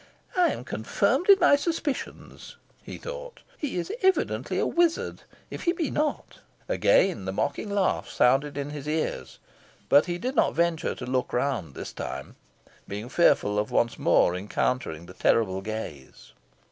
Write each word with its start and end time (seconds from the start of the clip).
"I 0.35 0.47
am 0.51 0.63
confirmed 0.63 1.29
in 1.29 1.37
my 1.39 1.55
suspicions," 1.55 2.57
he 2.81 2.97
thought; 2.97 3.41
"he 3.59 3.77
is 3.77 3.93
evidently 4.01 4.57
a 4.57 4.65
wizard, 4.65 5.21
if 5.51 5.65
he 5.65 5.73
be 5.73 5.91
not" 5.91 6.39
Again 6.67 7.25
the 7.25 7.31
mocking 7.31 7.69
laugh 7.69 8.09
sounded 8.09 8.57
in 8.57 8.71
his 8.71 8.87
ears, 8.87 9.37
but 9.89 10.07
he 10.07 10.17
did 10.17 10.35
not 10.35 10.55
venture 10.55 10.95
to 10.95 11.05
look 11.05 11.31
round 11.33 11.75
this 11.75 11.93
time, 11.93 12.35
being 12.87 13.09
fearful 13.09 13.59
of 13.59 13.69
once 13.69 13.99
more 13.99 14.35
encountering 14.35 15.05
the 15.05 15.13
terrible 15.13 15.61
gaze. 15.61 16.33